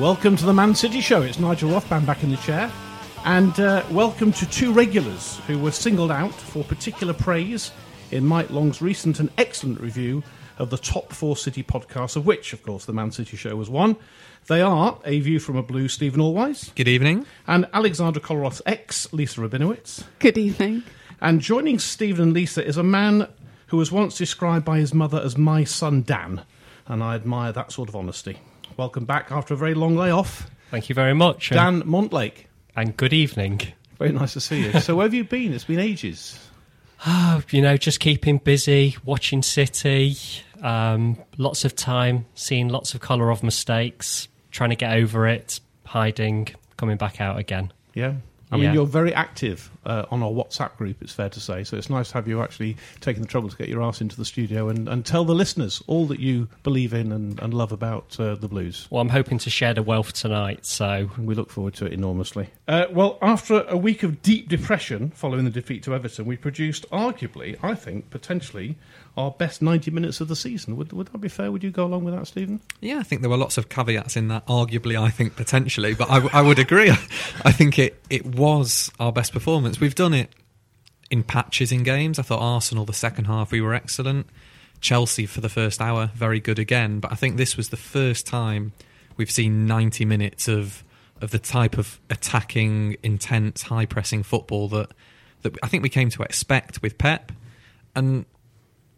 [0.00, 1.20] Welcome to the Man City Show.
[1.20, 2.72] It's Nigel Rothband back in the chair.
[3.26, 7.70] And uh, welcome to two regulars who were singled out for particular praise
[8.10, 10.22] in Mike Long's recent and excellent review
[10.56, 13.68] of the top four City podcasts, of which, of course, the Man City Show was
[13.68, 13.94] one.
[14.46, 17.26] They are A View from a Blue, Stephen Alweis, Good evening.
[17.46, 20.04] and Alexandra Kolarov's ex, Lisa Rabinowitz.
[20.18, 20.82] Good evening.
[21.20, 23.28] And joining Stephen and Lisa is a man
[23.66, 26.42] who was once described by his mother as my son Dan,
[26.86, 28.38] and I admire that sort of honesty.
[28.80, 30.50] Welcome back after a very long layoff.
[30.70, 31.50] Thank you very much.
[31.50, 32.46] Dan Montlake.
[32.74, 33.60] And good evening.
[33.98, 34.80] Very nice to see you.
[34.80, 35.52] so, where have you been?
[35.52, 36.38] It's been ages.
[37.06, 40.16] Oh, you know, just keeping busy, watching City,
[40.62, 45.60] um, lots of time, seeing lots of colour of mistakes, trying to get over it,
[45.84, 46.48] hiding,
[46.78, 47.74] coming back out again.
[47.92, 48.14] Yeah.
[48.52, 48.72] I mean, Yeah.
[48.74, 51.62] you're very active uh, on our WhatsApp group, it's fair to say.
[51.64, 54.16] So it's nice to have you actually taking the trouble to get your ass into
[54.16, 57.70] the studio and, and tell the listeners all that you believe in and, and love
[57.72, 58.88] about uh, the blues.
[58.90, 62.48] Well, I'm hoping to share the wealth tonight, so we look forward to it enormously.
[62.66, 66.88] Uh, well, after a week of deep depression following the defeat to Everton, we produced
[66.90, 68.76] arguably, I think, potentially,
[69.16, 70.76] our best 90 minutes of the season.
[70.76, 71.50] Would, would that be fair?
[71.50, 72.60] Would you go along with that, Stephen?
[72.80, 74.46] Yeah, I think there were lots of caveats in that.
[74.46, 76.90] Arguably, I think potentially, but I, would agree.
[77.44, 79.80] I think it it was our best performance.
[79.80, 80.30] We've done it
[81.10, 82.18] in patches in games.
[82.18, 84.26] I thought Arsenal the second half we were excellent.
[84.80, 87.00] Chelsea for the first hour very good again.
[87.00, 88.72] But I think this was the first time
[89.16, 90.84] we've seen ninety minutes of
[91.20, 94.92] of the type of attacking, intense, high pressing football that
[95.42, 97.32] that I think we came to expect with Pep.
[97.96, 98.24] And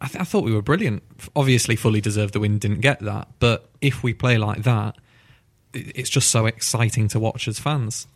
[0.03, 1.03] I, th- I thought we were brilliant.
[1.37, 3.29] Obviously, fully deserved the win, didn't get that.
[3.39, 4.97] But if we play like that,
[5.73, 8.09] it's just so exciting to watch as fans.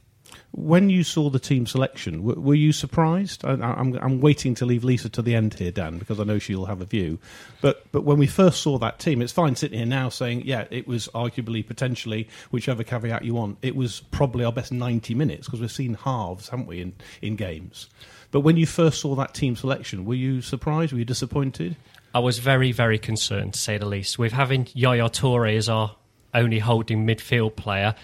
[0.51, 3.45] When you saw the team selection, were you surprised?
[3.45, 6.41] I, I'm, I'm waiting to leave Lisa to the end here, Dan, because I know
[6.41, 7.21] she'll have a view.
[7.61, 10.65] But but when we first saw that team, it's fine sitting here now saying, yeah,
[10.71, 15.47] it was arguably, potentially, whichever caveat you want, it was probably our best 90 minutes
[15.47, 17.89] because we've seen halves, haven't we, in, in games.
[18.37, 20.93] But when you first saw that team selection, were you surprised?
[20.93, 21.75] Were you disappointed?
[22.15, 24.19] I was very, very concerned, to say the least.
[24.19, 25.97] With having Yaya Toure as our
[26.35, 27.95] only holding midfield player,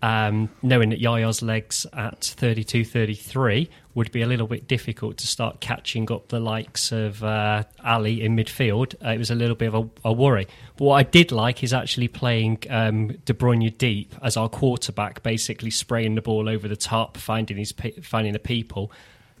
[0.00, 5.26] um, knowing that Yaya's legs at 32 33 would be a little bit difficult to
[5.26, 9.54] start catching up the likes of uh, Alli in midfield, uh, it was a little
[9.54, 10.46] bit of a, a worry.
[10.78, 15.22] But what I did like is actually playing um, De Bruyne deep as our quarterback,
[15.22, 18.90] basically spraying the ball over the top, finding, his, finding the people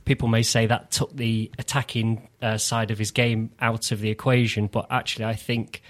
[0.04, 4.10] people may say that took the attacking uh, side of his game out of the
[4.10, 5.82] equation, but actually, I think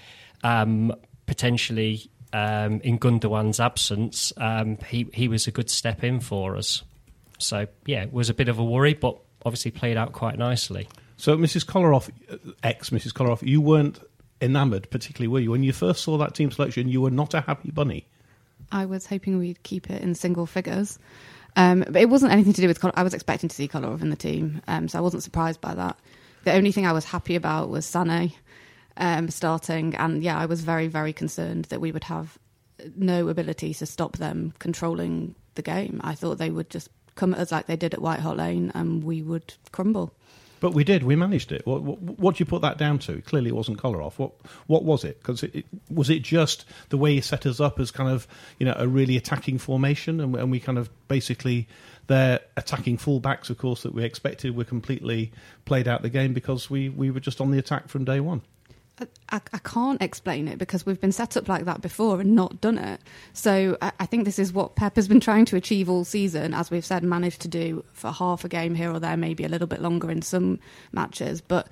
[0.43, 0.93] um,
[1.25, 6.83] potentially um, in Gundogan's absence, um, he he was a good step in for us.
[7.37, 10.87] So yeah, it was a bit of a worry, but obviously played out quite nicely.
[11.17, 11.65] So, Mrs.
[11.65, 13.13] Kolarov, uh, ex Mrs.
[13.13, 13.99] Kolarov, you weren't
[14.41, 15.51] enamoured, particularly were you?
[15.51, 18.05] When you first saw that team selection, you were not a happy bunny.
[18.71, 20.99] I was hoping we'd keep it in single figures.
[21.55, 22.81] Um, but it wasn't anything to do with.
[22.81, 25.61] Kol- I was expecting to see Kolarov in the team, um, so I wasn't surprised
[25.61, 25.97] by that.
[26.43, 28.33] The only thing I was happy about was Sane
[28.97, 32.37] um, starting, and yeah, I was very, very concerned that we would have
[32.95, 36.01] no ability to stop them controlling the game.
[36.03, 38.71] I thought they would just come at us like they did at White Hart Lane,
[38.75, 40.13] and we would crumble.
[40.65, 41.03] But we did.
[41.03, 41.63] We managed it.
[41.67, 43.21] What, what, what do you put that down to?
[43.21, 44.17] Clearly, it wasn't Kolarov.
[44.17, 44.31] What
[44.65, 45.19] what was it?
[45.19, 48.27] Because it, it, was it just the way he set us up as kind of
[48.57, 51.67] you know a really attacking formation, and, and we kind of basically
[52.07, 55.31] their attacking fullbacks, of course, that we expected were completely
[55.65, 58.41] played out the game because we, we were just on the attack from day one.
[59.29, 62.61] I, I, can't explain it because we've been set up like that before and not
[62.61, 63.01] done it.
[63.33, 66.53] So I, I, think this is what Pep has been trying to achieve all season,
[66.53, 69.49] as we've said, managed to do for half a game here or there, maybe a
[69.49, 70.59] little bit longer in some
[70.93, 71.41] matches.
[71.41, 71.67] But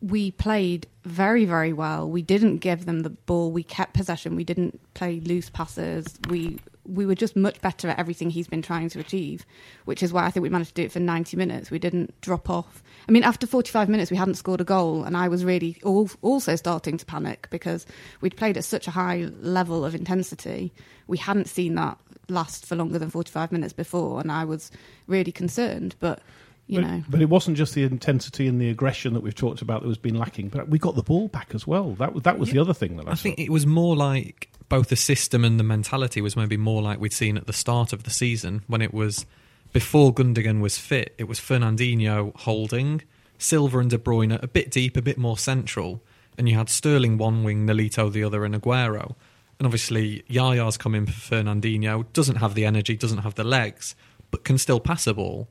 [0.00, 2.10] we played very, very well.
[2.10, 3.52] We didn't give them the ball.
[3.52, 4.34] We kept possession.
[4.34, 6.18] We didn't play loose passes.
[6.28, 9.46] We we were just much better at everything he's been trying to achieve,
[9.84, 11.70] which is why I think we managed to do it for 90 minutes.
[11.70, 12.82] We didn't drop off.
[13.08, 16.56] I mean, after 45 minutes, we hadn't scored a goal, and I was really also
[16.56, 17.86] starting to panic because
[18.20, 20.72] we'd played at such a high level of intensity.
[21.06, 21.98] We hadn't seen that
[22.28, 24.70] last for longer than 45 minutes before, and I was
[25.06, 25.94] really concerned.
[26.00, 26.20] But
[26.66, 27.04] you but, know.
[27.08, 29.98] But it wasn't just the intensity and the aggression that we've talked about that was
[29.98, 31.92] been lacking, but we got the ball back as well.
[31.94, 33.96] That was that was yeah, the other thing that I, I think it was more
[33.96, 37.52] like both the system and the mentality was maybe more like we'd seen at the
[37.52, 39.26] start of the season when it was
[39.74, 41.14] before Gundogan was fit.
[41.18, 43.02] It was Fernandinho holding,
[43.36, 46.02] Silva and De Bruyne a bit deep, a bit more central,
[46.38, 49.14] and you had Sterling one wing, Nolito the other, and Aguero.
[49.58, 53.94] And obviously, Yaya's come in for Fernandinho, doesn't have the energy, doesn't have the legs,
[54.30, 55.48] but can still pass a ball.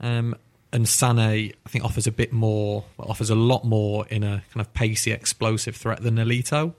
[0.00, 0.36] Um,
[0.70, 4.42] and Sane, I think, offers a bit more, well, offers a lot more in a
[4.52, 6.74] kind of pacey, explosive threat than Nolito.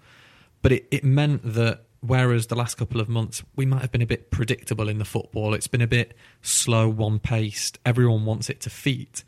[0.62, 4.02] But it, it meant that whereas the last couple of months we might have been
[4.02, 8.50] a bit predictable in the football, it's been a bit slow, one paced, everyone wants
[8.50, 9.24] it to feet.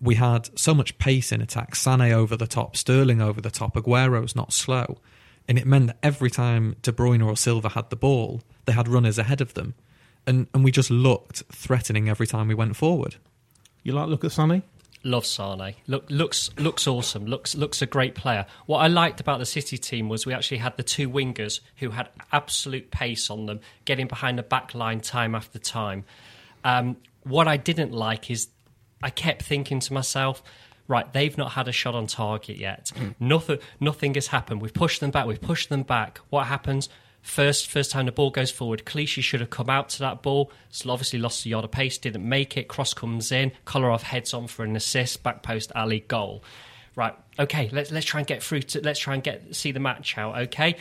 [0.00, 3.76] We had so much pace in attack, Sane over the top, Sterling over the top,
[3.76, 4.98] Aguero's not slow.
[5.46, 8.88] And it meant that every time De Bruyne or Silva had the ball, they had
[8.88, 9.74] runners ahead of them.
[10.26, 13.16] And, and we just looked threatening every time we went forward.
[13.82, 14.62] You like look at Sane?
[15.06, 15.74] Love Sane.
[15.86, 17.26] Look, looks looks awesome.
[17.26, 18.46] Looks looks a great player.
[18.64, 21.90] What I liked about the City team was we actually had the two wingers who
[21.90, 26.04] had absolute pace on them, getting behind the back line time after time.
[26.64, 28.48] Um, what I didn't like is
[29.02, 30.42] I kept thinking to myself,
[30.88, 32.90] right, they've not had a shot on target yet.
[32.94, 33.14] Mm.
[33.20, 34.62] Nothing nothing has happened.
[34.62, 35.26] We've pushed them back.
[35.26, 36.18] We've pushed them back.
[36.30, 36.88] What happens?
[37.24, 40.52] First, first time the ball goes forward, Clichy should have come out to that ball.
[40.68, 42.68] So obviously lost a yard of pace, didn't make it.
[42.68, 46.44] Cross comes in, Kolarov heads on for an assist, back post Alli goal.
[46.94, 49.80] Right, okay, let's let's try and get through to let's try and get see the
[49.80, 50.36] match out.
[50.36, 50.76] Okay,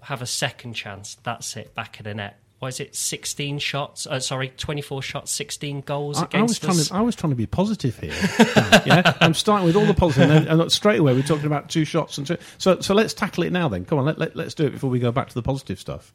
[0.00, 1.18] have a second chance.
[1.22, 4.06] That's it, back of the net was it 16 shots?
[4.06, 6.88] Uh, sorry, 24 shots, 16 goals I, against I was us.
[6.88, 8.14] Trying to, I was trying to be positive here.
[8.86, 11.84] yeah, I'm starting with all the positive, and, and straight away we're talking about two
[11.84, 12.36] shots and two.
[12.58, 13.68] So, so let's tackle it now.
[13.68, 15.80] Then, come on, let, let, us do it before we go back to the positive
[15.80, 16.14] stuff.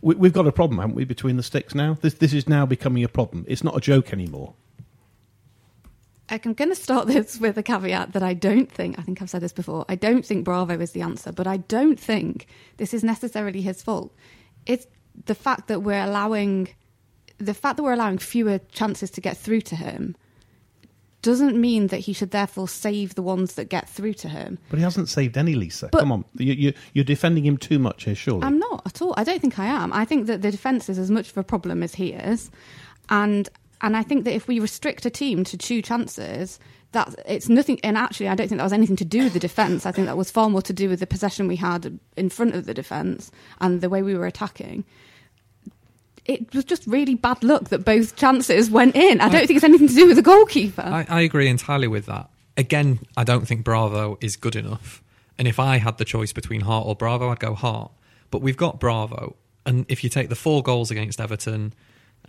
[0.00, 1.98] We, we've got a problem, haven't we, between the sticks now?
[2.00, 3.44] This this is now becoming a problem.
[3.48, 4.54] It's not a joke anymore.
[6.30, 9.30] I'm going to start this with a caveat that I don't think, I think I've
[9.30, 12.46] said this before, I don't think Bravo is the answer, but I don't think
[12.76, 14.14] this is necessarily his fault.
[14.66, 14.86] It's
[15.26, 16.68] the fact that we're allowing
[17.38, 20.16] the fact that we're allowing fewer chances to get through to him
[21.22, 24.58] doesn't mean that he should therefore save the ones that get through to him.
[24.70, 25.88] But he hasn't saved any, Lisa.
[25.90, 28.44] But Come on, you, are defending him too much here, surely.
[28.44, 29.14] I'm not at all.
[29.16, 29.92] I don't think I am.
[29.92, 32.50] I think that the defence is as much of a problem as he is,
[33.08, 33.48] and
[33.80, 36.58] and I think that if we restrict a team to two chances,
[36.92, 37.78] that it's nothing.
[37.82, 39.86] And actually, I don't think that was anything to do with the defence.
[39.86, 42.54] I think that was far more to do with the possession we had in front
[42.54, 43.30] of the defence
[43.60, 44.84] and the way we were attacking
[46.28, 49.20] it was just really bad luck that both chances went in.
[49.20, 50.82] I don't I, think it's anything to do with the goalkeeper.
[50.82, 52.28] I, I agree entirely with that.
[52.56, 55.02] Again, I don't think Bravo is good enough.
[55.38, 57.90] And if I had the choice between Hart or Bravo, I'd go Hart.
[58.30, 61.72] But we've got Bravo, and if you take the four goals against Everton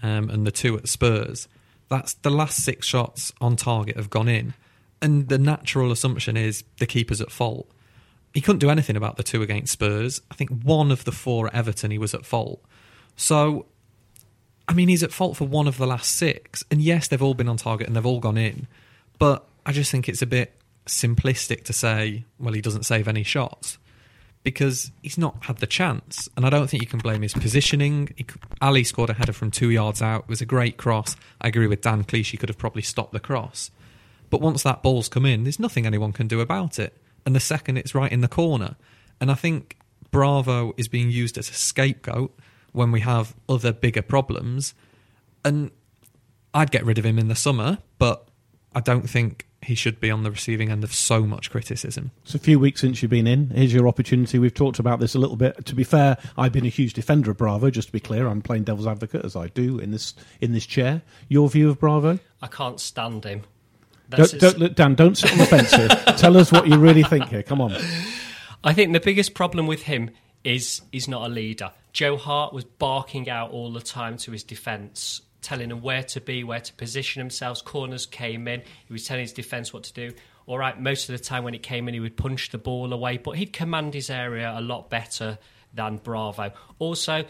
[0.01, 1.47] um, and the two at Spurs,
[1.89, 4.53] that's the last six shots on target have gone in.
[5.01, 7.69] And the natural assumption is the keeper's at fault.
[8.33, 10.21] He couldn't do anything about the two against Spurs.
[10.29, 12.61] I think one of the four at Everton he was at fault.
[13.15, 13.65] So
[14.69, 16.63] I mean, he's at fault for one of the last six.
[16.69, 18.67] And yes, they've all been on target and they've all gone in.
[19.17, 20.53] But I just think it's a bit
[20.85, 23.79] simplistic to say, well, he doesn't save any shots
[24.43, 26.29] because he's not had the chance.
[26.35, 28.13] And I don't think you can blame his positioning.
[28.15, 28.25] He,
[28.61, 30.23] Alli scored a header from two yards out.
[30.23, 31.15] It was a great cross.
[31.41, 32.31] I agree with Dan Clichy.
[32.31, 33.71] He could have probably stopped the cross.
[34.29, 36.97] But once that ball's come in, there's nothing anyone can do about it.
[37.25, 38.75] and the second it's right in the corner.
[39.19, 39.77] And I think
[40.11, 42.37] Bravo is being used as a scapegoat
[42.71, 44.73] when we have other bigger problems.
[45.43, 45.71] And
[46.53, 48.28] I'd get rid of him in the summer, but
[48.79, 52.11] I don't think he should be on the receiving end of so much criticism.
[52.23, 53.49] It's a few weeks since you've been in.
[53.49, 54.39] Here's your opportunity.
[54.39, 55.65] We've talked about this a little bit.
[55.65, 57.69] To be fair, I've been a huge defender of Bravo.
[57.71, 60.65] Just to be clear, I'm playing devil's advocate as I do in this in this
[60.65, 61.01] chair.
[61.27, 62.19] Your view of Bravo?
[62.41, 63.41] I can't stand him.
[64.11, 64.95] Don't, don't look, Dan.
[64.95, 65.89] Don't sit on the fence here.
[66.17, 67.43] Tell us what you really think here.
[67.43, 67.75] Come on.
[68.63, 70.11] I think the biggest problem with him
[70.45, 71.73] is he's not a leader.
[71.91, 76.21] Joe Hart was barking out all the time to his defence, telling him where to
[76.21, 77.61] be, where to position themselves.
[77.61, 80.13] Corners came in, he was telling his defence what to do.
[80.45, 82.91] All right, most of the time when it came in, he would punch the ball
[82.91, 85.37] away, but he'd command his area a lot better
[85.73, 86.51] than Bravo.
[86.79, 87.25] Also,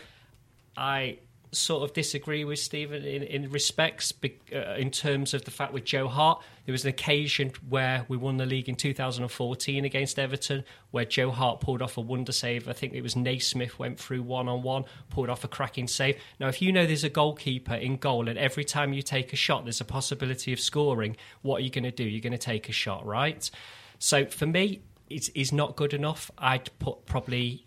[0.78, 1.20] I
[1.52, 5.84] sort of disagree with Stephen in, in respects uh, in terms of the fact with
[5.84, 6.42] Joe Hart.
[6.66, 11.32] There was an occasion where we won the league in 2014 against Everton where Joe
[11.32, 12.68] Hart pulled off a wonder save.
[12.68, 16.18] I think it was Naismith went through one on one, pulled off a cracking save.
[16.40, 19.36] Now, if you know there's a goalkeeper in goal and every time you take a
[19.38, 22.04] shot there's a possibility of scoring, what are you going to do?
[22.04, 23.50] You're going to take a shot, right?
[23.98, 26.30] So for me, it's, it's not good enough.
[26.38, 27.66] I'd put probably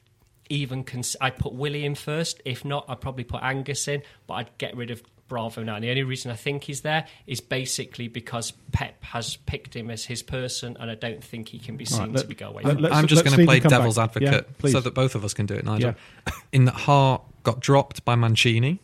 [0.53, 2.41] even cons- I'd put Willie in first.
[2.45, 5.77] If not, I'd probably put Angus in, but I'd get rid of Bravo now.
[5.77, 9.91] And the only reason I think he's there is basically because Pep has picked him
[9.91, 12.35] as his person, and I don't think he can be seen Right, let- to be
[12.35, 14.11] go away let- from let's- I'm just going to play devil's back.
[14.17, 15.95] advocate Yeah, so that both of us can do it, Nigel.
[16.27, 16.33] Yeah.
[16.53, 18.79] In that Hart got dropped by Mancini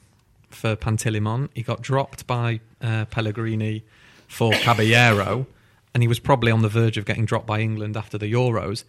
[0.49, 3.85] for Pantilimon, he got dropped by uh, Pellegrini
[4.27, 5.47] for Caballero,
[5.93, 8.85] and he was probably on the verge of getting dropped by England after the Euros.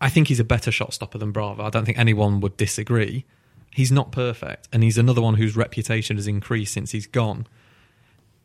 [0.00, 1.62] I think he's a better shot stopper than Bravo.
[1.62, 3.24] I don't think anyone would disagree.
[3.72, 7.46] He's not perfect, and he's another one whose reputation has increased since he's gone.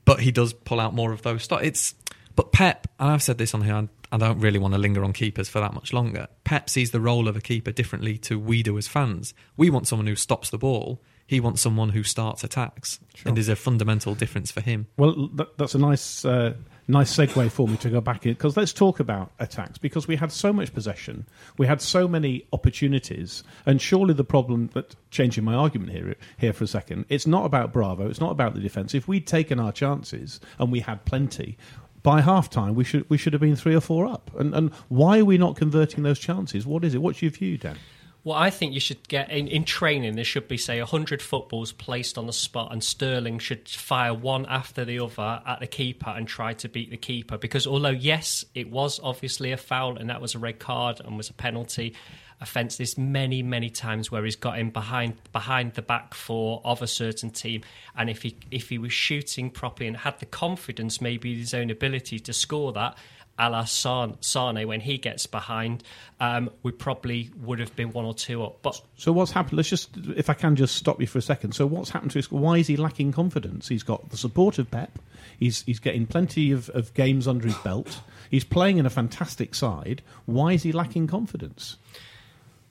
[0.03, 1.65] But he does pull out more of those stops.
[1.65, 1.95] It's
[2.35, 3.88] but Pep, and I've said this on here.
[4.12, 6.27] I, don't really want to linger on keepers for that much longer.
[6.43, 9.33] Pep sees the role of a keeper differently to we do as fans.
[9.57, 11.01] We want someone who stops the ball.
[11.27, 14.88] He wants someone who starts attacks, and there's a fundamental difference for him.
[14.95, 16.53] Well, that, that's a nice, uh,
[16.87, 20.15] nice segue for me to go back in because let's talk about attacks because we
[20.15, 21.25] had so much possession,
[21.57, 24.69] we had so many opportunities, and surely the problem.
[24.73, 28.31] But changing my argument here, here for a second, it's not about Bravo, it's not
[28.31, 28.93] about the defence.
[28.93, 31.57] If we'd taken our chances and we had plenty.
[32.03, 34.29] By half time, we should we should have been three or four up.
[34.37, 36.67] And and why are we not converting those chances?
[36.67, 37.01] What is it?
[37.01, 37.77] What's your view, Dan?
[38.25, 40.15] Well, I think you should get in, in training.
[40.15, 44.48] There should be, say, hundred footballs placed on the spot, and Sterling should fire one
[44.48, 47.38] after the other at the keeper and try to beat the keeper.
[47.38, 51.17] Because although yes, it was obviously a foul and that was a red card and
[51.17, 51.94] was a penalty
[52.41, 56.82] offence, there's many, many times where he's got him behind behind the back four of
[56.82, 57.62] a certain team,
[57.96, 61.70] and if he if he was shooting properly and had the confidence, maybe his own
[61.70, 62.98] ability to score that
[63.37, 65.83] a la San- Sane when he gets behind,
[66.19, 68.61] um, we probably would have been one or two up.
[68.61, 69.57] But So what's happened?
[69.57, 71.53] Let's just, if I can, just stop you for a second.
[71.53, 72.31] So what's happened to his?
[72.31, 73.67] Why is he lacking confidence?
[73.67, 74.97] He's got the support of Pep.
[75.39, 77.99] He's he's getting plenty of, of games under his belt.
[78.29, 80.01] He's playing in a fantastic side.
[80.25, 81.77] Why is he lacking confidence?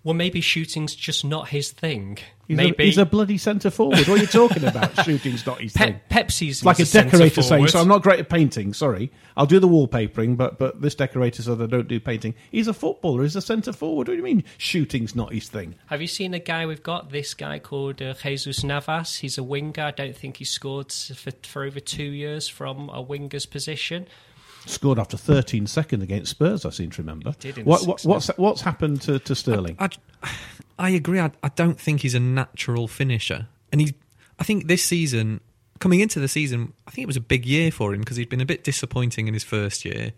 [0.05, 2.19] Well, maybe shooting's just not his thing.
[2.47, 4.07] He's, maybe a, he's a bloody centre forward.
[4.07, 4.95] What are you talking about?
[5.05, 5.99] Shooting's not his thing.
[6.11, 8.75] Pepsi's like a decorator saying, "So I'm not great at painting.
[8.75, 12.69] Sorry, I'll do the wallpapering, but but this decorator said I don't do painting." He's
[12.69, 13.23] a footballer.
[13.23, 14.09] He's a centre forward.
[14.09, 15.75] What do you mean shooting's not his thing?
[15.87, 17.11] Have you seen a guy we've got?
[17.11, 19.17] This guy called uh, Jesus Navas.
[19.17, 19.83] He's a winger.
[19.83, 24.07] I don't think he scored for, for over two years from a winger's position.
[24.67, 26.65] Scored after 13 seconds against Spurs.
[26.65, 27.35] I seem to remember.
[27.65, 29.77] What, what, what's what's happened to, to Sterling?
[29.79, 29.91] I,
[30.79, 31.21] I agree.
[31.21, 33.93] I, I don't think he's a natural finisher, and he's.
[34.39, 35.41] I think this season,
[35.81, 38.31] coming into the season, I think it was a big year for him because he'd
[38.31, 40.13] been a bit disappointing in his first year,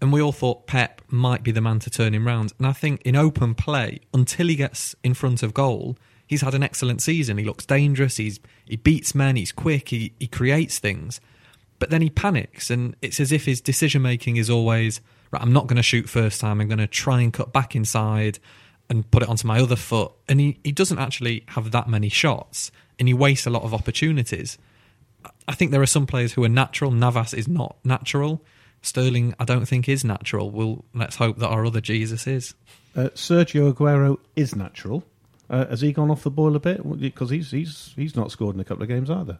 [0.00, 2.52] and we all thought Pep might be the man to turn him round.
[2.58, 6.54] And I think in open play, until he gets in front of goal, he's had
[6.54, 7.38] an excellent season.
[7.38, 8.16] He looks dangerous.
[8.16, 9.36] He's he beats men.
[9.36, 9.90] He's quick.
[9.90, 11.20] He he creates things,
[11.78, 15.00] but then he panics, and it's as if his decision making is always
[15.30, 15.42] right.
[15.42, 16.60] I'm not going to shoot first time.
[16.60, 18.38] I'm going to try and cut back inside
[18.88, 20.12] and put it onto my other foot.
[20.28, 23.74] And he, he doesn't actually have that many shots and he wastes a lot of
[23.74, 24.58] opportunities.
[25.48, 26.90] I think there are some players who are natural.
[26.90, 28.42] Navas is not natural.
[28.82, 30.50] Sterling, I don't think is natural.
[30.50, 32.54] Well, let's hope that our other Jesus is.
[32.94, 35.04] Uh, Sergio Aguero is natural.
[35.48, 37.00] Uh, has he gone off the boil a bit?
[37.00, 39.38] Because he's he's he's not scored in a couple of games either.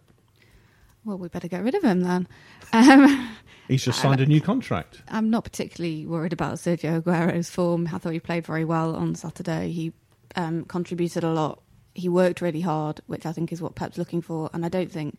[1.04, 2.28] Well, we better get rid of him then.
[2.72, 3.30] Um,
[3.68, 5.02] He's just signed a new contract.
[5.08, 7.88] I'm not particularly worried about Sergio Aguero's form.
[7.92, 9.70] I thought he played very well on Saturday.
[9.70, 9.92] He
[10.36, 11.62] um, contributed a lot.
[11.94, 14.50] He worked really hard, which I think is what Pep's looking for.
[14.52, 15.18] And I don't think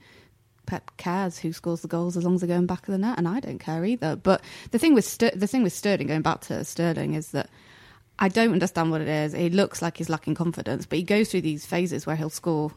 [0.65, 3.17] Pep cares who scores the goals as long as they're going back of the net,
[3.17, 4.15] and I don't care either.
[4.15, 7.49] But the thing with Ster- the thing with Sterling, going back to Sterling, is that
[8.19, 9.33] I don't understand what it is.
[9.33, 12.71] He looks like he's lacking confidence, but he goes through these phases where he'll score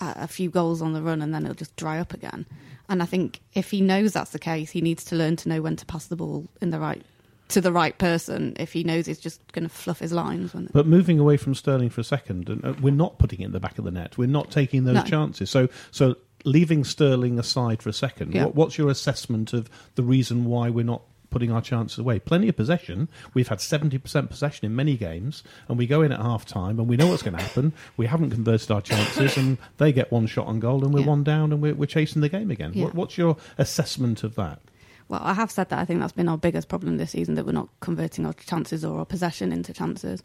[0.00, 2.46] a, few goals on the run and then he'll just dry up again.
[2.88, 5.62] And I think if he knows that's the case, he needs to learn to know
[5.62, 7.02] when to pass the ball in the right
[7.48, 8.54] to the right person.
[8.58, 10.52] If he knows he's just going to fluff his lines.
[10.72, 13.60] But moving away from Sterling for a second, uh, we're not putting it in the
[13.60, 14.18] back of the net.
[14.18, 15.02] We're not taking those No.
[15.04, 15.50] chances.
[15.50, 18.44] So, so leaving Sterling aside for a second, Yeah.
[18.46, 21.02] what, what's your assessment of the reason why we're not
[21.34, 22.18] putting our chances away?
[22.18, 23.08] Plenty of possession.
[23.34, 26.78] We've had seventy percent possession in many games, and we go in at half time,
[26.78, 27.74] and we know what's going to happen.
[27.98, 31.06] We haven't converted our chances, and they get one shot on goal, and we're Yeah.
[31.08, 32.72] one down, and we're, we're chasing the game again.
[32.74, 32.84] Yeah.
[32.86, 34.60] What, what's your assessment of that?
[35.08, 37.44] Well, I have said that I think that's been our biggest problem this season that
[37.44, 40.22] we're not converting our chances or our possession into chances.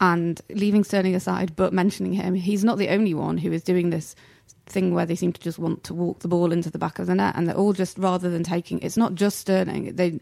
[0.00, 3.90] And leaving Sterling aside, but mentioning him, he's not the only one who is doing
[3.90, 4.16] this
[4.64, 7.06] thing where they seem to just want to walk the ball into the back of
[7.08, 10.18] the net and they're all just rather than taking it's not just Sterling, they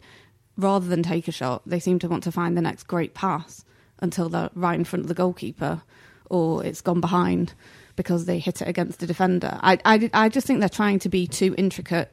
[0.61, 3.65] rather than take a shot, they seem to want to find the next great pass
[4.01, 5.83] until they're right in front of the goalkeeper
[6.29, 7.53] or it's gone behind
[7.97, 9.59] because they hit it against the defender.
[9.61, 12.13] I, I, I just think they're trying to be too intricate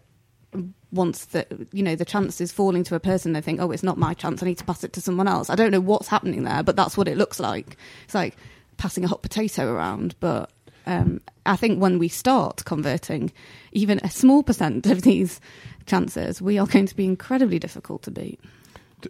[0.92, 3.34] once the you know the chance is falling to a person.
[3.34, 4.42] They think oh it's not my chance.
[4.42, 5.50] I need to pass it to someone else.
[5.50, 7.78] I don't know what's happening there but that's what it looks like.
[8.06, 8.36] It's like
[8.78, 10.50] passing a hot potato around but
[10.88, 13.32] um, i think when we start converting
[13.72, 15.40] even a small percent of these
[15.86, 18.40] chances we are going to be incredibly difficult to beat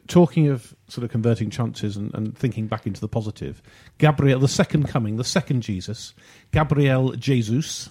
[0.08, 3.62] talking of sort of converting chances and, and thinking back into the positive,
[3.98, 6.14] Gabriel, the second coming, the second Jesus,
[6.52, 7.90] Gabriel Jesus,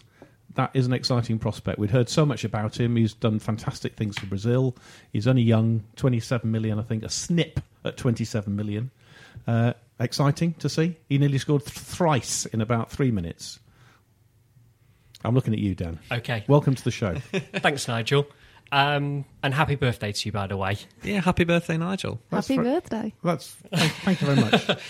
[0.55, 1.79] that is an exciting prospect.
[1.79, 2.97] We'd heard so much about him.
[2.97, 4.75] He's done fantastic things for Brazil.
[5.13, 8.91] He's only young, 27 million, I think, a snip at 27 million.
[9.47, 10.97] Uh, exciting to see.
[11.09, 13.59] He nearly scored th- thrice in about three minutes.
[15.27, 15.99] I'm looking at you, Dan.
[16.11, 16.45] Okay.
[16.47, 17.15] Welcome to the show.
[17.57, 18.27] Thanks, Nigel.
[18.73, 20.77] Um, and happy birthday to you, by the way.
[21.03, 22.21] Yeah, happy birthday, Nigel.
[22.31, 24.71] That's happy fr- birthday That's thank, thank you very much.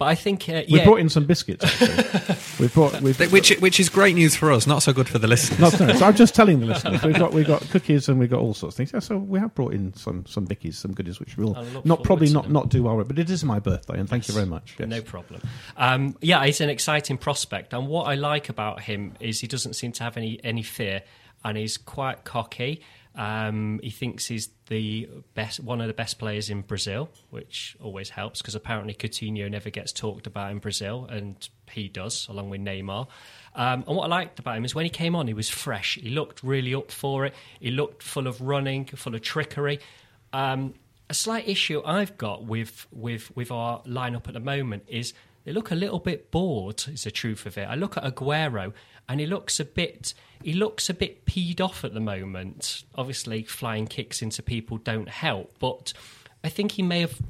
[0.00, 1.62] But I think, uh, We brought in some biscuits.
[1.62, 2.36] Actually.
[2.58, 5.28] we've brought we've, Which which is great news for us, not so good for the
[5.28, 5.78] listeners.
[5.78, 8.30] No, no, so I'm just telling the listeners we've got we've got cookies and we've
[8.30, 8.94] got all sorts of things.
[8.94, 12.02] Yeah, so we have brought in some some bickies, some goodies, which will I not
[12.02, 12.54] probably not them.
[12.54, 14.74] not do well, but it is my birthday and thank you very much.
[14.78, 14.88] Yes.
[14.88, 15.42] No problem.
[15.76, 19.74] Um, yeah, he's an exciting prospect, and what I like about him is he doesn't
[19.74, 21.02] seem to have any any fear,
[21.44, 22.80] and he's quite cocky.
[23.20, 28.08] Um, he thinks he's the best, one of the best players in Brazil, which always
[28.08, 31.36] helps because apparently Coutinho never gets talked about in Brazil, and
[31.70, 33.08] he does, along with Neymar.
[33.54, 35.98] Um, and what I liked about him is when he came on, he was fresh.
[36.00, 37.34] He looked really up for it.
[37.60, 39.80] He looked full of running, full of trickery.
[40.32, 40.72] Um,
[41.10, 45.12] a slight issue I've got with with with our lineup at the moment is
[45.44, 46.84] they look a little bit bored.
[46.88, 47.68] Is the truth of it.
[47.68, 48.72] I look at Aguero
[49.10, 52.84] and he looks a bit he looks a bit peed off at the moment.
[52.94, 55.92] Obviously, flying kicks into people don't help, but
[56.42, 57.20] I think he may have.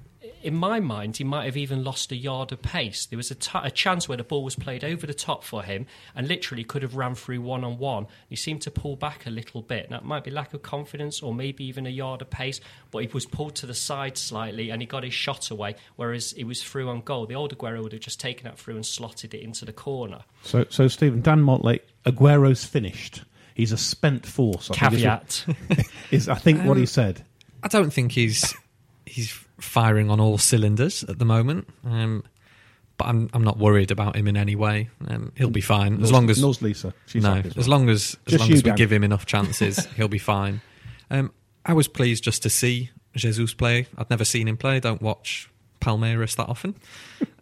[0.42, 3.04] In my mind, he might have even lost a yard of pace.
[3.06, 5.62] There was a t- a chance where the ball was played over the top for
[5.62, 8.06] him and literally could have ran through one on one.
[8.28, 9.90] He seemed to pull back a little bit.
[9.90, 13.00] Now, it might be lack of confidence or maybe even a yard of pace, but
[13.02, 16.44] he was pulled to the side slightly and he got his shot away, whereas he
[16.44, 17.26] was through on goal.
[17.26, 20.20] The old Aguero would have just taken that through and slotted it into the corner.
[20.42, 23.22] So so Stephen Dan Montlake, Aguero's finished.
[23.54, 24.70] He's a spent force.
[24.70, 27.24] I think is what- Is, I think what he Um, said.
[27.62, 28.54] I don't think he's
[29.04, 31.68] he's firing on all cylinders at the moment.
[31.84, 32.24] Um,
[32.96, 34.90] but I'm I'm not worried about him in any way.
[35.08, 36.92] Um, he'll be fine as long as knows Lisa.
[37.06, 37.78] She's no, as as well.
[37.78, 40.60] long as as Just long as we give him enough chances, he'll be fine.
[41.10, 41.32] Um,
[41.64, 43.86] I was pleased just to see Jesus play.
[43.96, 44.76] I'd never seen him play.
[44.76, 46.74] I don't watch Palmeiras that often.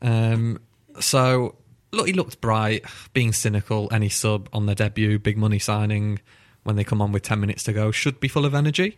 [0.01, 0.61] Um,
[1.01, 1.57] so
[1.91, 2.85] look, he looked bright.
[3.15, 6.21] Being cynical, any sub on their debut, big money signing
[6.63, 8.97] when they come on with ten minutes to go should be full of energy.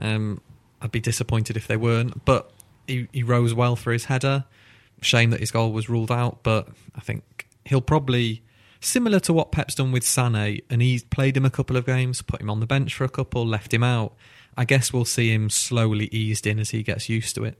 [0.00, 0.40] Um,
[0.82, 2.50] I'd be disappointed if they weren't, but
[2.86, 4.44] he, he rose well for his header.
[5.00, 8.42] Shame that his goal was ruled out, but I think he'll probably
[8.80, 12.20] similar to what Pep's done with Sané, and he's played him a couple of games,
[12.20, 14.14] put him on the bench for a couple, left him out.
[14.56, 17.58] I guess we'll see him slowly eased in as he gets used to it.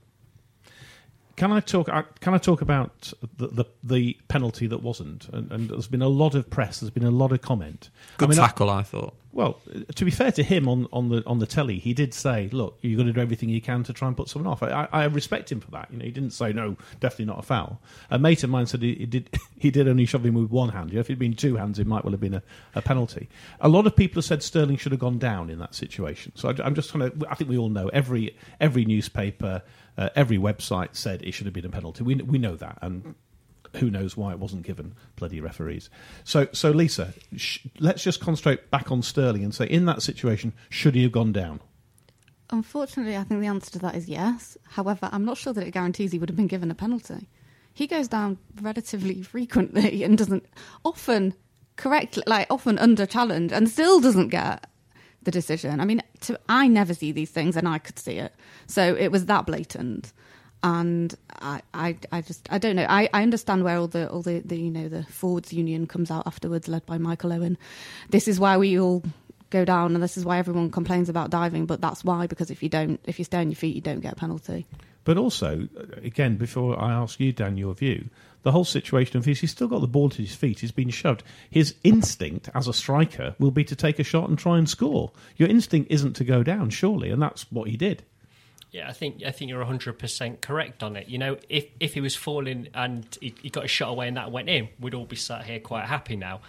[1.37, 1.89] Can I talk?
[1.89, 5.29] Uh, can I talk about the the, the penalty that wasn't?
[5.31, 6.81] And, and there's been a lot of press.
[6.81, 7.89] There's been a lot of comment.
[8.19, 9.15] Good I mean, I- tackle, I thought.
[9.35, 9.61] Well,
[9.95, 12.79] to be fair to him on, on the on the telly, he did say, "Look,
[12.83, 14.89] you're going to do everything you can to try and put someone off." I, I,
[14.93, 15.89] I respect him for that.
[15.91, 17.81] You know, he didn't say no, definitely not a foul.
[18.11, 20.69] A mate of mine said he, he did he did only shove him with one
[20.69, 20.91] hand.
[20.91, 22.43] You know, if it'd been two hands, it might well have been a,
[22.75, 23.31] a penalty.
[23.61, 26.33] A lot of people have said Sterling should have gone down in that situation.
[26.35, 27.27] So I, am just trying to.
[27.31, 29.63] I think we all know every every newspaper,
[29.97, 32.05] uh, every website said it should have been a penalty.
[32.05, 33.15] We we know that, and
[33.77, 34.95] who knows why it wasn't given?
[35.17, 35.89] Bloody referees.
[36.25, 40.53] So, so Lisa, sh- let's just concentrate back on Sterling and say, in that situation,
[40.69, 41.61] should he have gone down?
[42.51, 44.59] Unfortunately, I think the answer to that is yes.
[44.65, 47.29] However, I'm not sure that it guarantees he would have been given a penalty.
[47.73, 50.45] He goes down relatively frequently and doesn't
[50.85, 51.35] often
[51.77, 54.69] correctly, like often under challenge, and still doesn't get
[55.23, 55.81] the decision.
[55.81, 58.35] I mean, to, I never see these things, and I could see it.
[58.67, 60.13] So it was that blatant,
[60.63, 62.87] and I, I, I just, I don't know.
[62.89, 66.11] I, I understand where all the, all the, the, you know, the forwards union comes
[66.11, 67.59] out afterwards, led by Michael Owen.
[68.11, 69.03] This is why we all
[69.51, 71.67] go down, and this is why everyone complains about diving.
[71.67, 74.01] But that's why, because if you don't, if you stay on your feet, you don't
[74.01, 74.67] get a penalty.
[75.05, 78.09] But also, again, before I ask you, Dan, your view,
[78.43, 80.91] the whole situation of his, he's still got the ball at his feet, he's been
[80.91, 81.25] shoved.
[81.51, 85.11] His instinct as a striker will be to take a shot and try and score.
[85.37, 88.05] Your instinct isn't to go down, surely, and that's what he did.
[88.73, 91.09] Yeah, I think I think you're 100 percent correct on it.
[91.09, 94.17] You know, if if he was falling and he, he got a shot away and
[94.17, 96.41] that went in, we'd all be sat here quite happy now.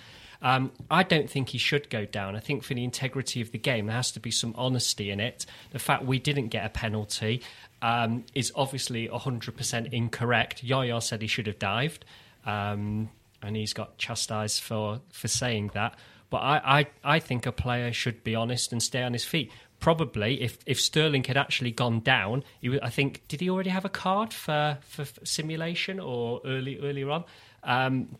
[0.42, 2.36] Um, I don't think he should go down.
[2.36, 5.22] I think for the integrity of the game, there has to be some honesty in
[5.22, 5.46] it.
[5.72, 7.42] The fact we didn't get a penalty
[7.82, 10.62] um, is obviously 100% incorrect.
[10.62, 12.04] Yaya said he should have dived,
[12.46, 13.10] um,
[13.42, 15.96] and he's got chastised for, for saying that.
[16.30, 19.50] But I, I, I think a player should be honest and stay on his feet.
[19.84, 22.46] Probably, if, if Sterling had actually gone down,
[22.82, 27.26] I think did he already have a card for, for simulation or early earlier on?
[27.64, 28.16] Um,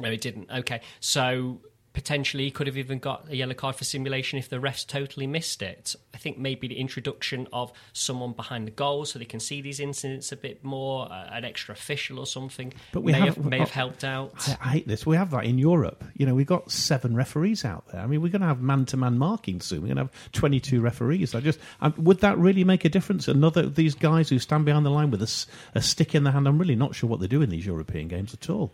[0.00, 0.50] no, he didn't.
[0.50, 1.60] Okay, so
[1.98, 5.26] potentially he could have even got a yellow card for simulation if the refs totally
[5.26, 5.96] missed it.
[6.14, 9.80] I think maybe the introduction of someone behind the goal so they can see these
[9.80, 13.44] incidents a bit more, uh, an extra official or something, But we may have, have,
[13.44, 14.32] may have helped out.
[14.48, 15.04] I, I hate this.
[15.04, 16.04] We have that in Europe.
[16.14, 18.00] You know, we've got seven referees out there.
[18.00, 19.82] I mean, we're going to have man-to-man marking soon.
[19.82, 21.34] We're going to have twenty-two referees.
[21.34, 23.26] I just um, would that really make a difference?
[23.26, 26.46] Another of these guys who stand behind the line with a stick in the hand.
[26.46, 28.72] I'm really not sure what they do in these European games at all.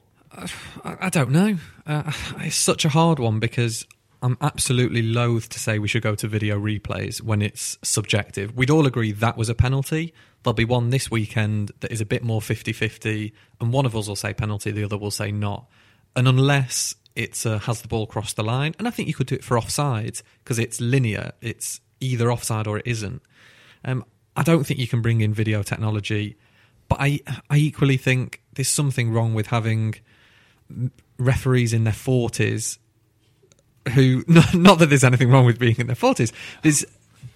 [0.85, 1.57] I, I don't know.
[1.87, 3.87] Uh, it's such a hard one because
[4.23, 8.57] I'm absolutely loath to say we should go to video replays when it's subjective.
[8.57, 10.15] We'd all agree that was a penalty.
[10.43, 13.95] There'll be one this weekend that is a bit more 50 50, and one of
[13.95, 15.67] us will say penalty, the other will say not.
[16.17, 19.27] And unless it's uh, has the ball crossed the line, and I think you could
[19.27, 23.23] do it for offsides because it's linear, it's either offside or it isn't.
[23.85, 24.05] Um,
[24.37, 26.37] I don't think you can bring in video technology,
[26.89, 27.21] but I,
[27.51, 29.95] I equally think there's something wrong with having
[31.19, 32.79] referees in their 40s
[33.95, 36.85] who not that there's anything wrong with being in their 40s there's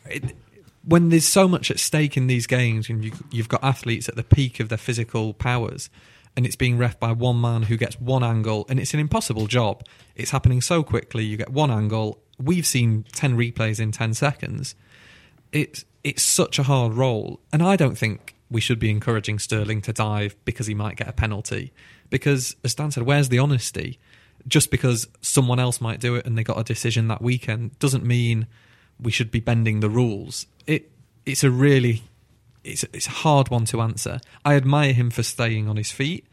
[0.06, 0.34] it,
[0.84, 4.16] when there's so much at stake in these games and you, you've got athletes at
[4.16, 5.90] the peak of their physical powers
[6.38, 9.48] and it's being ref by one man who gets one angle and it's an impossible
[9.48, 9.84] job.
[10.14, 12.20] It's happening so quickly you get one angle.
[12.40, 14.76] We've seen 10 replays in 10 seconds.
[15.50, 19.82] It's it's such a hard role, and I don't think we should be encouraging Sterling
[19.82, 21.72] to dive because he might get a penalty.
[22.10, 23.98] Because as Dan said, where's the honesty?
[24.46, 28.04] Just because someone else might do it and they got a decision that weekend doesn't
[28.04, 28.46] mean
[29.00, 30.46] we should be bending the rules.
[30.66, 30.90] It
[31.26, 32.02] it's a really
[32.64, 34.20] it's it's a hard one to answer.
[34.44, 36.26] I admire him for staying on his feet.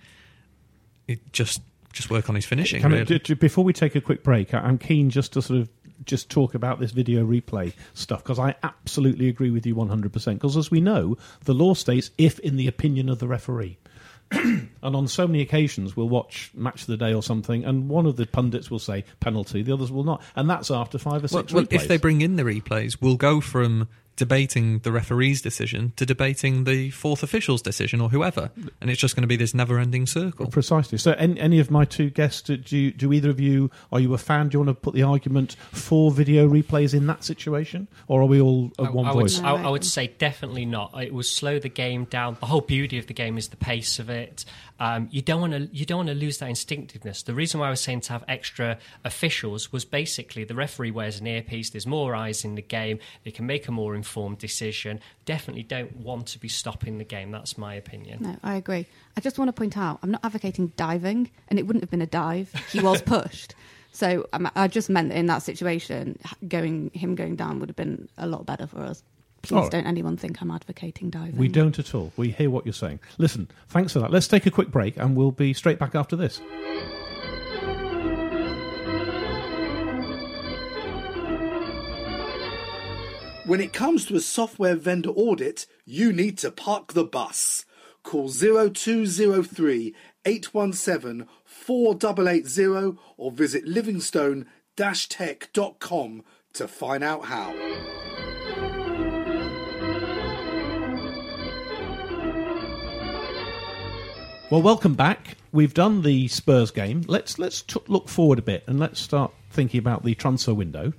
[1.08, 1.62] It just
[1.94, 2.84] just work on his finishing.
[2.84, 3.20] I- really.
[3.20, 5.70] d- before we take a quick break, I'm keen just to sort of
[6.04, 10.34] just talk about this video replay stuff because I absolutely agree with you 100%.
[10.34, 13.78] Because as we know, the law states if in the opinion of the referee.
[14.32, 18.08] and on so many occasions, we'll watch Match of the Day or something, and one
[18.08, 21.28] of the pundits will say penalty, the others will not, and that's after five or
[21.32, 21.74] Well, six well, replays.
[21.74, 26.64] if they bring in the replays, we'll go from debating the referee's decision to debating
[26.64, 28.50] the fourth official's decision or whoever,
[28.82, 30.48] and it's just going to be this never-ending circle.
[30.48, 30.98] Precisely.
[30.98, 34.14] So, any, any of my two guests, do, you, do either of you, are you
[34.14, 34.50] a fan?
[34.50, 37.88] Do you want to put the argument for video replays in that situation?
[38.08, 39.40] Or are we all of one I, would, voice?
[39.40, 40.94] I, I would say definitely not.
[41.02, 42.38] It will slow the game down.
[42.40, 44.46] The whole beauty of the game is the pace of it.
[44.80, 47.24] Um, you don't want to you don't want to lose that instinctiveness.
[47.24, 51.20] The reason why I was saying to have extra officials was basically the referee wears
[51.20, 51.70] an earpiece.
[51.70, 53.00] There's more eyes in the game.
[53.24, 55.00] They can make a more informed decision.
[55.26, 57.32] Definitely don't want to be stopping the game.
[57.32, 58.22] That's my opinion.
[58.22, 58.86] No, I agree.
[59.18, 62.02] I just want to point out, I'm not advocating diving, and it wouldn't have been
[62.02, 62.54] a dive.
[62.72, 63.56] He was pushed.
[63.92, 67.78] So um, I just meant that in that situation, going him going down would have
[67.78, 69.02] been a lot better for us.
[69.50, 69.72] Please All right.
[69.72, 71.38] don't anyone think I'm advocating diving.
[71.38, 72.12] We don't at all.
[72.18, 73.00] We hear what you're saying.
[73.18, 74.12] Listen, thanks for that.
[74.12, 76.42] Let's take a quick break and we'll be straight back after this.
[83.46, 87.64] When it comes to a software vendor audit, you need to park the bus.
[88.02, 89.94] Call 0203
[90.26, 97.95] 817 4880 or visit livingstone-tech.com to find out how.
[104.52, 105.38] Well, welcome back.
[105.52, 107.04] We've done the Spurs game.
[107.08, 110.94] Let's let's t- look forward a bit and let's start thinking about the transfer window.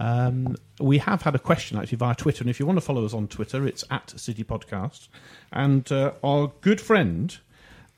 [0.00, 3.04] Um, we have had a question actually via Twitter, and if you want to follow
[3.04, 5.08] us on Twitter, it's at City Podcast.
[5.52, 7.36] And uh, our good friend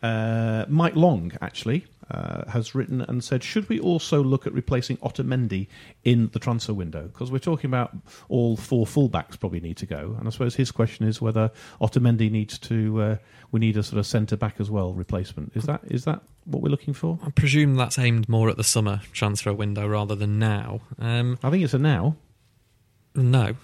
[0.03, 4.97] uh, Mike Long actually uh, has written and said, should we also look at replacing
[4.99, 5.69] Otamendi
[6.05, 7.09] in the transfer window?
[7.09, 7.97] Because we're talking about
[8.29, 12.31] all four fullbacks probably need to go, and I suppose his question is whether Otamendi
[12.31, 13.03] needs to.
[13.03, 13.17] Uh,
[13.51, 15.53] we need a sort of centre back as well replacement.
[15.57, 17.19] Is that is that what we're looking for?
[17.25, 20.81] I presume that's aimed more at the summer transfer window rather than now.
[20.99, 22.17] Um, I think it's a now.
[23.19, 23.57] No,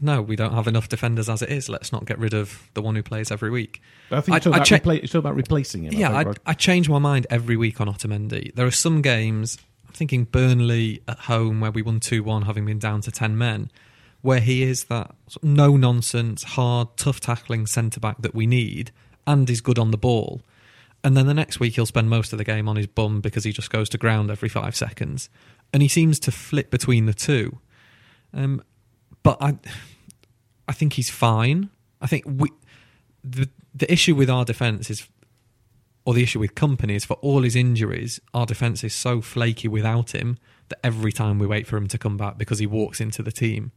[0.00, 1.68] no, we don't have enough defenders as it is.
[1.68, 3.80] Let's not get rid of the one who plays every week.
[4.10, 5.94] I think you're talking, about, cha- repla- about replacing him.
[5.94, 6.50] I yeah, think, I.
[6.50, 8.54] I change my mind every week on Otamendi.
[8.54, 12.66] There are some games, I'm thinking Burnley at home, where we won 2 1, having
[12.66, 13.70] been down to 10 men,
[14.20, 18.90] where he is that no nonsense, hard, tough tackling centre back that we need,
[19.26, 20.42] and is good on the ball.
[21.04, 23.44] And then the next week, he'll spend most of the game on his bum because
[23.44, 25.28] he just goes to ground every five seconds.
[25.72, 27.58] And he seems to flip between the two.
[28.34, 28.62] Um,
[29.22, 29.56] but I,
[30.68, 31.70] I think he's fine.
[32.00, 32.50] I think we,
[33.22, 35.08] the the issue with our defence is,
[36.04, 39.68] or the issue with Kompany is for all his injuries, our defence is so flaky
[39.68, 43.00] without him that every time we wait for him to come back because he walks
[43.00, 43.72] into the team,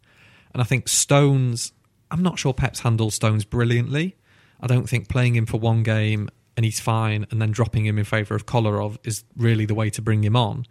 [0.53, 1.71] and I think Stones.
[2.12, 4.15] I'm not sure Pep's handled Stones brilliantly.
[4.62, 7.97] I don't think playing him for one game and he's fine, and then dropping him
[7.97, 10.65] in favour of Kolarov is really the way to bring him on.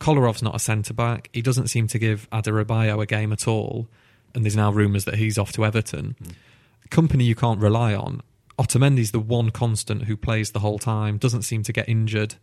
[0.00, 1.28] Kolarov's not a centre back.
[1.32, 3.88] He doesn't seem to give Adarabioyo a game at all,
[4.34, 6.16] and there's now rumours that he's off to Everton.
[6.90, 8.22] Kompany you can't rely on.
[8.58, 12.34] Otamendi's the one constant who plays the whole time, doesn't seem to get injured.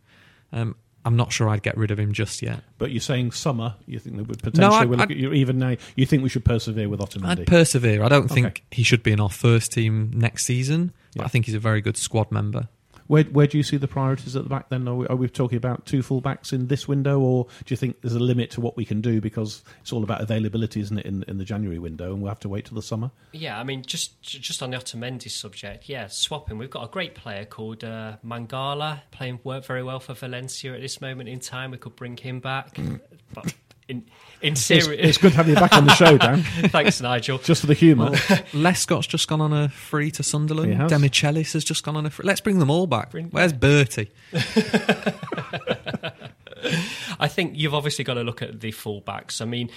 [0.52, 0.74] Um,
[1.04, 2.62] I'm not sure I'd get rid of him just yet.
[2.76, 3.76] But you're saying summer.
[3.86, 5.76] You think that would potentially I- we'll look I- at you even now.
[5.96, 7.26] You think we should persevere with Otamendi?
[7.40, 8.02] I'd persevere.
[8.02, 8.62] I don't think Okay.
[8.72, 11.24] he should be in our first team next season, but Yeah.
[11.26, 12.68] I think he's a very good squad member.
[13.08, 14.68] Where where do you see the priorities at the back?
[14.68, 17.72] Then are we, are we talking about two full backs in this window, or do
[17.72, 20.80] you think there's a limit to what we can do because it's all about availability,
[20.80, 23.10] isn't it, in, in the January window, and we'll have to wait till the summer?
[23.32, 26.58] Yeah, I mean, just just on the Otamendi subject, yeah, swapping.
[26.58, 30.80] We've got a great player called uh, Mangala playing work very well for Valencia at
[30.80, 31.70] this moment in time.
[31.72, 32.78] We could bring him back,
[33.34, 33.54] but
[33.88, 34.04] in
[34.40, 36.42] in It's, serious, it's good to have you back on the show, Dan.
[36.68, 37.38] Thanks, Nigel.
[37.38, 38.14] Just for the humour.
[38.52, 40.70] Lescott's just gone on a free to Sunderland.
[40.70, 40.92] He has.
[40.92, 42.24] Demichelis has just gone on a free.
[42.24, 43.10] Let's bring them all back.
[43.10, 44.10] Bring Where's Bertie?
[47.20, 49.40] I think you've obviously got to look at the fullbacks.
[49.40, 49.70] I mean,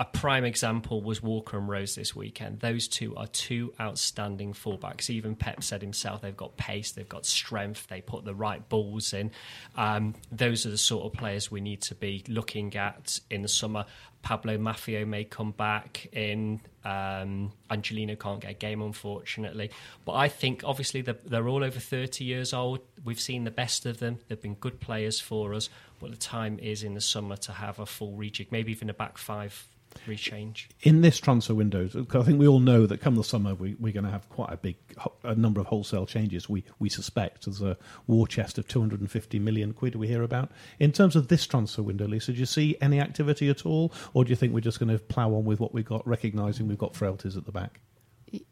[0.00, 2.60] a prime example was Walker and Rose this weekend.
[2.60, 5.10] Those two are two outstanding fullbacks.
[5.10, 9.12] Even Pep said himself they've got pace, they've got strength, they put the right balls
[9.12, 9.30] in.
[9.76, 13.48] Um, those are the sort of players we need to be looking at in the
[13.48, 13.84] summer.
[14.22, 16.60] Pablo Maffeo may come back in.
[16.84, 19.70] Um, Angelino can't get a game, unfortunately.
[20.04, 22.80] But I think, obviously, they're, they're all over 30 years old.
[23.04, 24.18] We've seen the best of them.
[24.28, 25.68] They've been good players for us.
[25.98, 28.94] But the time is in the summer to have a full rejig, maybe even a
[28.94, 29.68] back five
[30.06, 30.66] rechange.
[30.82, 33.92] in this transfer window, I think we all know that come the summer we, we're
[33.92, 34.76] going to have quite a big
[35.24, 36.48] a number of wholesale changes.
[36.48, 40.50] We we suspect there's a war chest of 250 million quid we hear about.
[40.78, 44.24] In terms of this transfer window, Lisa, do you see any activity at all, or
[44.24, 46.78] do you think we're just going to plough on with what we've got, recognising we've
[46.78, 47.80] got frailties at the back?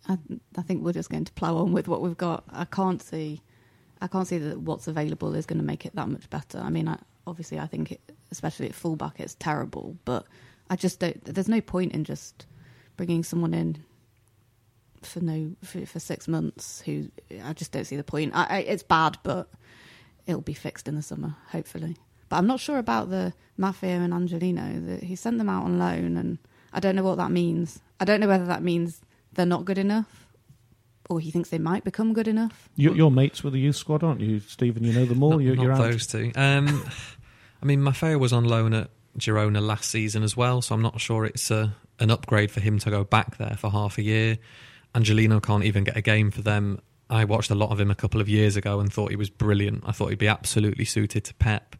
[0.08, 0.18] I,
[0.56, 2.44] I think we're just going to plough on with what we've got.
[2.50, 3.42] I can't see,
[4.00, 6.58] I can't see that what's available is going to make it that much better.
[6.58, 9.96] I mean, I, obviously, I think, it, especially at fullback, it's terrible.
[10.04, 10.26] But
[10.70, 11.24] I just don't.
[11.24, 12.46] There's no point in just
[12.96, 13.84] bringing someone in
[15.02, 16.82] for no for, for six months.
[16.82, 17.08] Who
[17.44, 18.32] I just don't see the point.
[18.34, 19.48] I, I, it's bad, but
[20.26, 21.96] it'll be fixed in the summer, hopefully.
[22.28, 24.80] But I'm not sure about the Maffeo and Angelino.
[24.80, 26.38] The, he sent them out on loan, and
[26.72, 27.80] I don't know what that means.
[28.00, 29.00] I don't know whether that means
[29.32, 30.28] they're not good enough,
[31.08, 32.68] or he thinks they might become good enough.
[32.76, 34.84] You, you're mates with the youth squad, aren't you, Stephen?
[34.84, 35.30] You know them all.
[35.30, 35.78] Not, you're, not you're out.
[35.78, 36.32] those two.
[36.36, 36.84] Um,
[37.62, 41.00] I mean, Maffeo was on loan at Girona last season as well, so I'm not
[41.00, 44.38] sure it's a, an upgrade for him to go back there for half a year.
[44.94, 46.80] Angelino can't even get a game for them.
[47.10, 49.30] I watched a lot of him a couple of years ago and thought he was
[49.30, 49.84] brilliant.
[49.86, 51.76] I thought he'd be absolutely suited to Pep.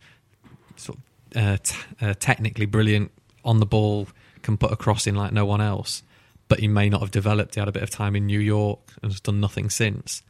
[0.79, 3.13] Sort of, uh, t- uh, technically brilliant
[3.45, 4.09] on the ball,
[4.43, 6.03] can put a cross in like no one else.
[6.49, 7.55] But he may not have developed.
[7.57, 10.23] He had a bit of time in New York and has done nothing since.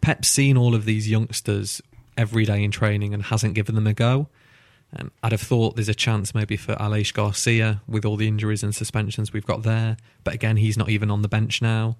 [0.00, 1.80] Pep's seen all of these youngsters
[2.16, 4.28] every day in training and hasn't given them a go.
[4.96, 8.62] Um, I'd have thought there's a chance maybe for Aleix Garcia with all the injuries
[8.62, 11.96] and suspensions we've got there, but again, he's not even on the bench now.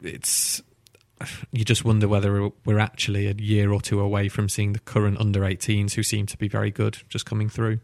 [0.00, 0.62] It's
[1.50, 5.20] you just wonder whether we're actually a year or two away from seeing the current
[5.20, 7.80] under 18s who seem to be very good just coming through.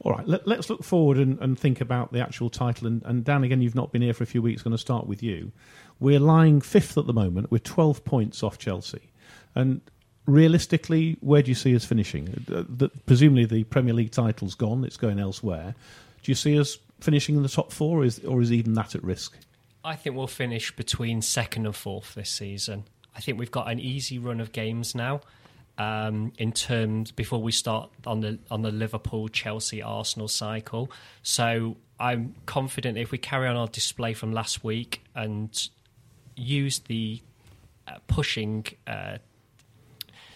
[0.00, 2.86] All right, let, us look forward and, and think about the actual title.
[2.86, 4.62] And, and Dan, again, you've not been here for a few weeks.
[4.62, 5.50] Going to start with you.
[5.98, 9.10] We're lying fifth at the moment with 12 points off Chelsea.
[9.54, 9.80] And
[10.26, 12.44] realistically, where do you see us finishing?
[12.52, 15.74] Uh, the, presumably, the Premier League title's gone; it's going elsewhere.
[16.22, 18.94] Do you see us finishing in the top four, or is, or is even that
[18.94, 19.36] at risk?
[19.84, 22.84] I think we'll finish between second and fourth this season.
[23.14, 25.20] I think we've got an easy run of games now.
[25.76, 30.88] Um, in terms before we start on the on the Liverpool, Chelsea, Arsenal cycle,
[31.24, 35.68] so I'm confident if we carry on our display from last week and
[36.36, 37.20] use the
[37.88, 39.18] uh, pushing uh,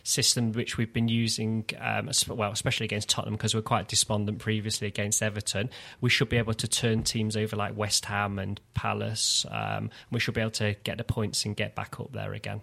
[0.09, 4.39] system which we've been using, um, well, especially against Tottenham because we are quite despondent
[4.39, 5.71] previously against Everton.
[6.01, 9.45] We should be able to turn teams over like West Ham and Palace.
[9.51, 12.63] Um, we should be able to get the points and get back up there again.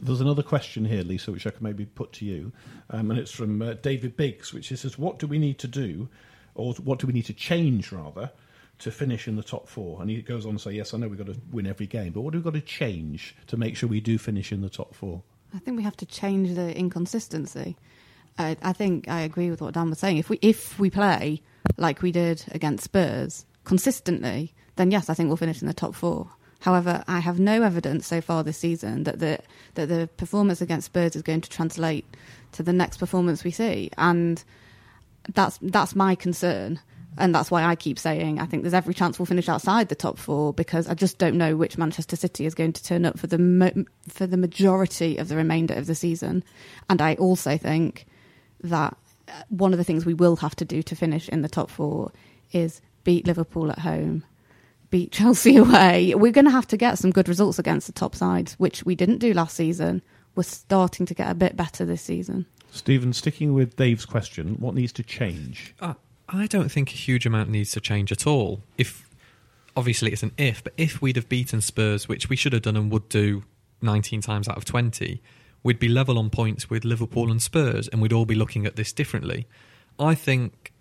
[0.00, 2.52] There's another question here, Lisa, which I can maybe put to you,
[2.90, 6.08] um, and it's from uh, David Biggs, which says, "What do we need to do,
[6.54, 8.30] or what do we need to change rather,
[8.78, 10.00] to finish in the top four?
[10.00, 12.12] And he goes on to say, "Yes, I know we've got to win every game,
[12.12, 14.70] but what do we got to change to make sure we do finish in the
[14.70, 15.24] top four?
[15.56, 17.76] I think we have to change the inconsistency.
[18.38, 20.18] I, I think I agree with what Dan was saying.
[20.18, 21.40] If we if we play
[21.78, 25.94] like we did against Spurs consistently, then yes, I think we'll finish in the top
[25.94, 26.28] four.
[26.60, 29.38] However, I have no evidence so far this season that the
[29.74, 32.04] that the performance against Spurs is going to translate
[32.52, 34.44] to the next performance we see, and
[35.32, 36.80] that's that's my concern
[37.18, 39.94] and that's why I keep saying I think there's every chance we'll finish outside the
[39.94, 43.18] top four because I just don't know which Manchester City is going to turn up
[43.18, 46.44] for the mo- for the majority of the remainder of the season,
[46.88, 48.06] and I also think
[48.62, 48.96] that
[49.28, 51.70] uh, one of the things we will have to do to finish in the top
[51.70, 52.12] four
[52.52, 54.24] is beat Liverpool at home,
[54.90, 56.14] beat Chelsea away.
[56.14, 58.94] We're going to have to get some good results against the top sides, which we
[58.94, 60.02] didn't do last season.
[60.34, 62.46] We're starting to get a bit better this season.
[62.70, 65.74] Steven, sticking with Dave's question, what needs to change?
[65.80, 65.94] Uh,
[66.28, 68.62] I don't think a huge amount needs to change at all.
[68.76, 69.08] If
[69.76, 72.76] obviously it's an if, but if we'd have beaten Spurs, which we should have done
[72.76, 73.44] and would do
[73.82, 75.22] 19 times out of 20,
[75.62, 78.76] we'd be level on points with Liverpool and Spurs, and we'd all be looking at
[78.76, 79.46] this differently.
[79.98, 80.72] I think,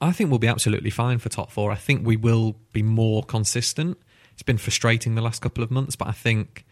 [0.00, 1.70] I think we'll be absolutely fine for top four.
[1.70, 3.98] I think we will be more consistent.
[4.32, 6.64] It's been frustrating the last couple of months, but I think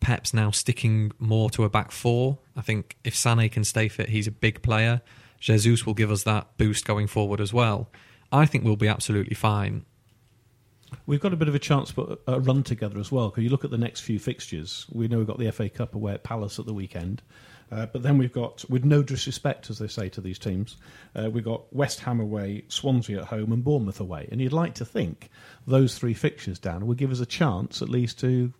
[0.00, 2.38] Pep's now sticking more to a back four.
[2.56, 5.02] I think if Sané can stay fit, he's a big player.
[5.40, 7.88] Jesus will give us that boost going forward as well.
[8.30, 9.84] I think we'll be absolutely fine.
[11.06, 13.30] We've got a bit of a chance put a run together as well.
[13.30, 15.94] Because you look at the next few fixtures, we know we've got the FA Cup
[15.94, 17.22] away at Palace at the weekend.
[17.72, 20.76] Uh, but then we've got, with no disrespect, as they say to these teams,
[21.14, 24.28] uh, we've got West Ham away, Swansea at home, and Bournemouth away.
[24.32, 25.30] And you'd like to think
[25.66, 28.52] those three fixtures, Dan, would give us a chance at least to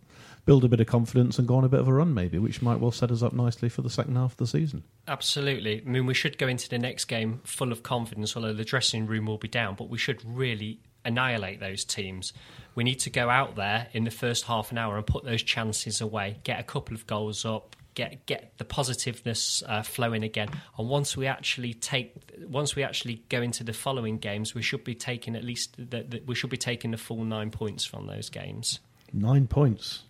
[0.44, 2.62] build a bit of confidence and go on a bit of a run, maybe, which
[2.62, 4.82] might well set us up nicely for the second half of the season.
[5.06, 5.82] Absolutely.
[5.84, 9.06] I mean, we should go into the next game full of confidence, although the dressing
[9.06, 12.32] room will be down, but we should really annihilate those teams.
[12.74, 15.42] We need to go out there in the first half an hour and put those
[15.42, 20.48] chances away, get a couple of goals up, get get the positiveness uh, flowing again.
[20.78, 22.14] And once we actually take,
[22.48, 26.02] once we actually go into the following games, we should be taking at least the,
[26.02, 28.80] the, we should be taking the full nine points from those games.
[29.12, 30.04] Nine points.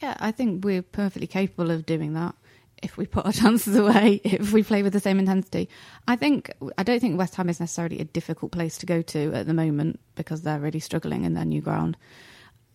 [0.00, 2.34] Yeah, I think we're perfectly capable of doing that
[2.82, 5.68] if we put our chances away, if we play with the same intensity.
[6.08, 9.32] I think I don't think West Ham is necessarily a difficult place to go to
[9.34, 11.96] at the moment because they're really struggling in their new ground.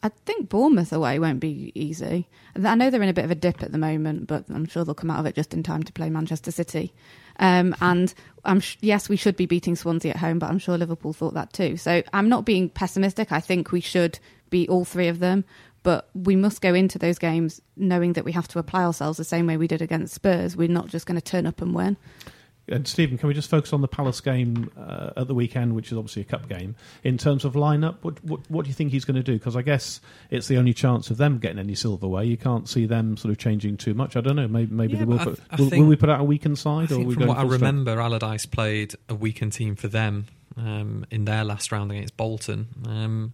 [0.04, 2.30] I think Bournemouth away won't be easy.
[2.64, 4.86] I know they're in a bit of a dip at the moment, but I'm sure
[4.86, 6.94] they'll come out of it just in time to play Manchester City.
[7.40, 10.78] Um, and I'm sh- yes, we should be beating Swansea at home, but I'm sure
[10.78, 11.76] Liverpool thought that too.
[11.78, 13.32] So I'm not being pessimistic.
[13.32, 14.20] I think we should
[14.52, 15.44] beat all three of them.
[15.86, 19.24] But we must go into those games knowing that we have to apply ourselves the
[19.24, 20.58] same way we did against Spurs.
[20.58, 21.96] We're not just going to turn up and win.
[22.68, 25.92] And Steven, can we just focus on the Palace game uh, at the weekend, which
[25.92, 26.76] is obviously a cup game?
[27.04, 29.34] In terms of lineup, what what, what do you think he's going to do?
[29.34, 32.24] Because I guess it's the only chance of them getting any silverware.
[32.24, 34.16] You can't see them sort of changing too much.
[34.16, 34.48] I don't know.
[34.48, 35.20] Maybe, maybe yeah, they will.
[35.20, 36.92] I, Put, I will, will, we put out a weakened side?
[36.92, 38.04] I or from what I remember, strength?
[38.04, 40.26] Allardyce played a weakened team for them
[40.58, 42.70] um, in their last round against Bolton.
[42.88, 43.34] Um,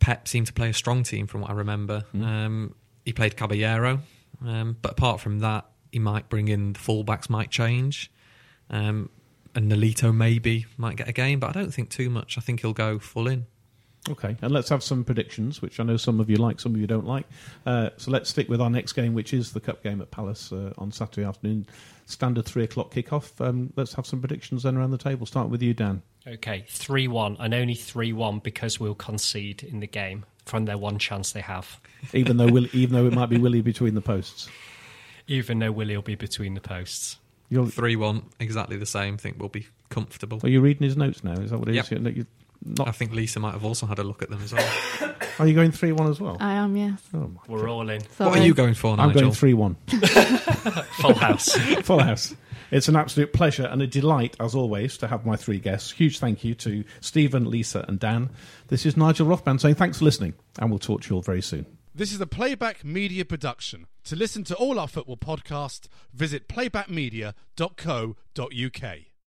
[0.00, 2.04] Pep seemed to play a strong team from what I remember.
[2.14, 2.24] Mm.
[2.24, 4.00] Um, he played Caballero,
[4.44, 8.10] um, but apart from that, he might bring in the fullbacks, might change.
[8.70, 9.10] Um,
[9.54, 12.38] and Nolito maybe might get a game, but I don't think too much.
[12.38, 13.46] I think he'll go full in.
[14.08, 16.80] Okay, and let's have some predictions, which I know some of you like, some of
[16.80, 17.26] you don't like.
[17.66, 20.52] Uh, so let's stick with our next game, which is the cup game at Palace
[20.52, 21.66] uh, on Saturday afternoon.
[22.06, 23.38] Standard three o'clock kickoff.
[23.44, 25.26] Um, let's have some predictions then around the table.
[25.26, 26.02] Start with you, Dan.
[26.26, 30.76] Okay, 3 1, and only 3 1 because we'll concede in the game from their
[30.76, 31.80] one chance they have.
[32.12, 34.48] even though Will, even though it might be Willy between the posts.
[35.26, 37.18] Even though Willy will be between the posts.
[37.48, 39.16] You're 3 1, exactly the same.
[39.16, 40.40] think we'll be comfortable.
[40.42, 41.32] Are you reading his notes now?
[41.32, 41.90] Is that what it yep.
[41.90, 42.26] is?
[42.64, 42.88] not.
[42.88, 44.68] I think Lisa might have also had a look at them as well.
[45.38, 46.36] Are you going three one as well?
[46.40, 47.00] I am, yes.
[47.14, 47.30] Oh!
[47.46, 48.02] We're all in.
[48.16, 49.04] what are you going for, now?
[49.04, 49.76] I'm going three one.
[49.86, 51.52] Full house.
[51.82, 52.34] Full house.
[52.70, 55.92] It's an absolute pleasure and a delight, as always, to have my three guests.
[55.92, 58.28] Huge thank you to Steven, Lisa, and Dan.
[58.66, 61.40] This is Nigel Rothband saying thanks for listening, and we'll talk to you all very
[61.40, 61.66] soon.
[61.94, 63.86] This is a Playback Media production.
[64.04, 68.98] To listen to all our football podcasts, visit playbackmedia.co.uk.